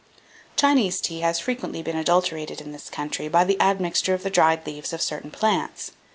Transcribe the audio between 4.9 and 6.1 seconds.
of certain plants.